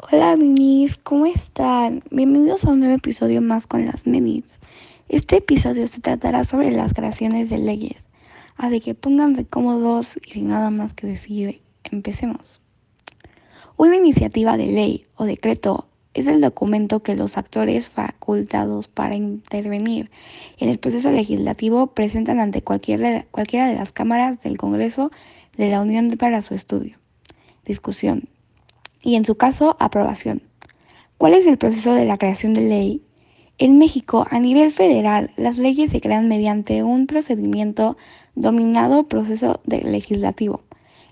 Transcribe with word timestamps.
Hola 0.00 0.36
nenis, 0.36 0.96
¿cómo 0.96 1.26
están? 1.26 2.04
Bienvenidos 2.12 2.64
a 2.64 2.70
un 2.70 2.78
nuevo 2.78 2.94
episodio 2.94 3.42
más 3.42 3.66
con 3.66 3.84
las 3.84 4.06
nenis. 4.06 4.44
Este 5.08 5.38
episodio 5.38 5.88
se 5.88 6.00
tratará 6.00 6.44
sobre 6.44 6.70
las 6.70 6.94
creaciones 6.94 7.50
de 7.50 7.58
leyes, 7.58 8.06
así 8.56 8.80
que 8.80 8.94
pónganse 8.94 9.44
cómodos 9.44 10.20
y 10.32 10.42
nada 10.42 10.70
más 10.70 10.94
que 10.94 11.08
decir, 11.08 11.62
empecemos. 11.82 12.60
Una 13.76 13.96
iniciativa 13.96 14.56
de 14.56 14.68
ley 14.68 15.06
o 15.16 15.24
decreto 15.24 15.88
es 16.14 16.28
el 16.28 16.40
documento 16.40 17.00
que 17.00 17.16
los 17.16 17.36
actores 17.36 17.88
facultados 17.88 18.86
para 18.86 19.16
intervenir 19.16 20.12
en 20.58 20.68
el 20.68 20.78
proceso 20.78 21.10
legislativo 21.10 21.88
presentan 21.88 22.38
ante 22.38 22.62
cualquiera 22.62 23.66
de 23.66 23.74
las 23.74 23.90
cámaras 23.90 24.40
del 24.42 24.58
Congreso 24.58 25.10
de 25.56 25.70
la 25.70 25.80
Unión 25.82 26.08
para 26.10 26.40
su 26.40 26.54
estudio, 26.54 26.98
discusión 27.64 28.28
y 29.02 29.16
en 29.16 29.24
su 29.24 29.36
caso 29.36 29.76
aprobación. 29.80 30.42
¿Cuál 31.18 31.34
es 31.34 31.46
el 31.46 31.58
proceso 31.58 31.94
de 31.94 32.04
la 32.04 32.16
creación 32.16 32.54
de 32.54 32.62
ley? 32.62 33.02
En 33.58 33.78
México, 33.78 34.26
a 34.30 34.38
nivel 34.38 34.70
federal, 34.70 35.32
las 35.36 35.58
leyes 35.58 35.90
se 35.90 36.00
crean 36.00 36.28
mediante 36.28 36.84
un 36.84 37.08
procedimiento 37.08 37.96
dominado 38.36 39.08
proceso 39.08 39.60
legislativo, 39.66 40.62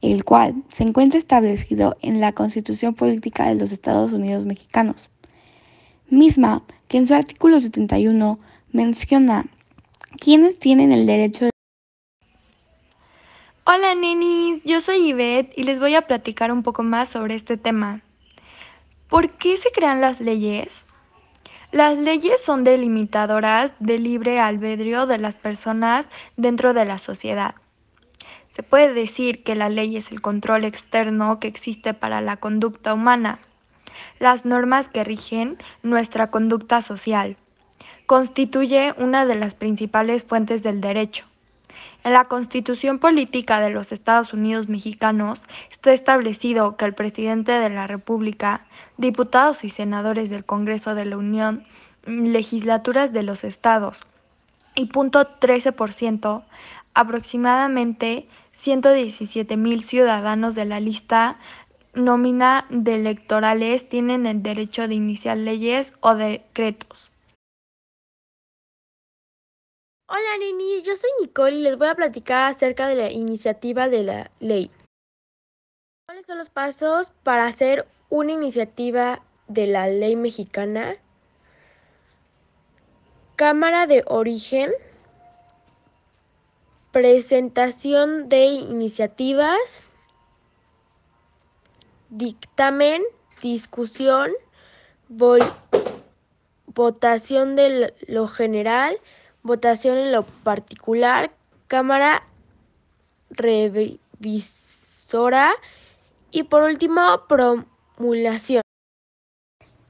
el 0.00 0.24
cual 0.24 0.56
se 0.74 0.82
encuentra 0.82 1.20
establecido 1.20 1.96
en 2.02 2.20
la 2.20 2.32
Constitución 2.32 2.94
Política 2.94 3.48
de 3.48 3.54
los 3.54 3.70
Estados 3.70 4.12
Unidos 4.12 4.44
Mexicanos, 4.44 5.08
misma 6.10 6.64
que 6.88 6.98
en 6.98 7.06
su 7.06 7.14
artículo 7.14 7.60
71 7.60 8.40
menciona 8.72 9.46
quiénes 10.18 10.58
tienen 10.58 10.90
el 10.90 11.06
derecho 11.06 11.44
de 11.44 11.51
Hola 13.64 13.94
nenis, 13.94 14.64
yo 14.64 14.80
soy 14.80 15.12
Yvette 15.12 15.52
y 15.56 15.62
les 15.62 15.78
voy 15.78 15.94
a 15.94 16.02
platicar 16.02 16.50
un 16.50 16.64
poco 16.64 16.82
más 16.82 17.10
sobre 17.10 17.36
este 17.36 17.56
tema. 17.56 18.00
¿Por 19.08 19.30
qué 19.30 19.56
se 19.56 19.70
crean 19.70 20.00
las 20.00 20.20
leyes? 20.20 20.88
Las 21.70 21.96
leyes 21.96 22.42
son 22.42 22.64
delimitadoras 22.64 23.72
del 23.78 24.02
libre 24.02 24.40
albedrío 24.40 25.06
de 25.06 25.18
las 25.18 25.36
personas 25.36 26.08
dentro 26.36 26.72
de 26.72 26.86
la 26.86 26.98
sociedad. 26.98 27.54
Se 28.48 28.64
puede 28.64 28.94
decir 28.94 29.44
que 29.44 29.54
la 29.54 29.68
ley 29.68 29.96
es 29.96 30.10
el 30.10 30.20
control 30.20 30.64
externo 30.64 31.38
que 31.38 31.46
existe 31.46 31.94
para 31.94 32.20
la 32.20 32.38
conducta 32.38 32.92
humana, 32.94 33.38
las 34.18 34.44
normas 34.44 34.88
que 34.88 35.04
rigen 35.04 35.56
nuestra 35.84 36.32
conducta 36.32 36.82
social. 36.82 37.36
Constituye 38.06 38.92
una 38.98 39.24
de 39.24 39.36
las 39.36 39.54
principales 39.54 40.24
fuentes 40.24 40.64
del 40.64 40.80
derecho. 40.80 41.26
En 42.04 42.14
la 42.14 42.24
Constitución 42.24 42.98
Política 42.98 43.60
de 43.60 43.70
los 43.70 43.92
Estados 43.92 44.32
Unidos 44.32 44.68
Mexicanos 44.68 45.42
está 45.70 45.92
establecido 45.92 46.76
que 46.76 46.84
el 46.84 46.94
presidente 46.94 47.52
de 47.52 47.70
la 47.70 47.86
República, 47.86 48.66
diputados 48.96 49.62
y 49.62 49.70
senadores 49.70 50.28
del 50.28 50.44
Congreso 50.44 50.96
de 50.96 51.04
la 51.04 51.16
Unión, 51.16 51.64
legislaturas 52.04 53.12
de 53.12 53.22
los 53.22 53.44
estados 53.44 54.04
y 54.74 54.86
punto 54.86 55.38
13%, 55.38 56.42
aproximadamente 56.94 58.26
117 58.50 59.56
mil 59.56 59.84
ciudadanos 59.84 60.56
de 60.56 60.64
la 60.64 60.80
lista 60.80 61.38
nómina 61.94 62.66
de 62.68 62.96
electorales 62.96 63.88
tienen 63.88 64.26
el 64.26 64.42
derecho 64.42 64.88
de 64.88 64.96
iniciar 64.96 65.36
leyes 65.36 65.92
o 66.00 66.16
decretos. 66.16 67.11
Hola 70.14 70.36
Nini, 70.38 70.82
yo 70.82 70.94
soy 70.94 71.08
Nicole 71.22 71.56
y 71.56 71.62
les 71.62 71.78
voy 71.78 71.88
a 71.88 71.94
platicar 71.94 72.50
acerca 72.50 72.86
de 72.86 72.96
la 72.96 73.10
iniciativa 73.10 73.88
de 73.88 74.02
la 74.02 74.30
ley. 74.40 74.70
¿Cuáles 76.04 76.26
son 76.26 76.36
los 76.36 76.50
pasos 76.50 77.10
para 77.22 77.46
hacer 77.46 77.88
una 78.10 78.32
iniciativa 78.32 79.22
de 79.48 79.66
la 79.68 79.88
ley 79.88 80.16
mexicana? 80.16 80.96
Cámara 83.36 83.86
de 83.86 84.04
origen, 84.06 84.70
presentación 86.90 88.28
de 88.28 88.44
iniciativas, 88.48 89.82
dictamen, 92.10 93.02
discusión, 93.40 94.30
votación 96.66 97.56
de 97.56 97.94
lo 98.08 98.28
general, 98.28 99.00
votación 99.42 99.98
en 99.98 100.12
lo 100.12 100.22
particular, 100.24 101.32
Cámara 101.68 102.22
Revisora 103.30 104.72
y 106.30 106.44
por 106.44 106.62
último 106.62 107.22
promulgación. 107.28 108.62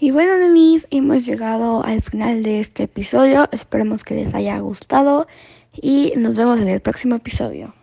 Y 0.00 0.12
bueno, 0.12 0.38
nenis, 0.38 0.86
hemos 0.90 1.26
llegado 1.26 1.82
al 1.82 2.02
final 2.02 2.44
de 2.44 2.60
este 2.60 2.84
episodio. 2.84 3.48
Esperemos 3.50 4.04
que 4.04 4.14
les 4.14 4.32
haya 4.32 4.56
gustado 4.60 5.26
y 5.72 6.12
nos 6.16 6.36
vemos 6.36 6.60
en 6.60 6.68
el 6.68 6.80
próximo 6.80 7.16
episodio. 7.16 7.74